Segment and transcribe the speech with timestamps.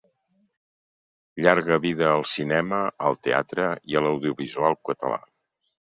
[1.43, 5.25] Llarga vida al cinema, al teatre i a l’audiovisual català.